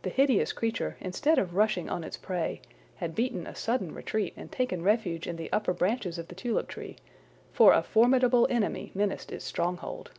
[0.00, 2.62] The hideous creature, instead of rushing on its prey,
[2.96, 6.66] had beaten a sudden retreat and taken refuge in the upper branches of the tulip
[6.66, 6.96] tree,
[7.52, 10.12] for a formidable enemy menaced its stronghold.